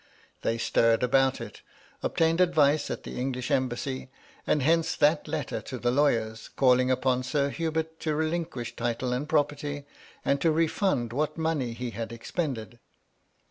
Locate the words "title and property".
8.75-9.85